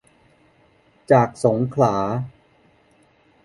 [1.11, 1.95] จากสงขลา